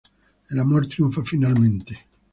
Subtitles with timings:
[0.49, 2.07] El amor triunfa finalmente.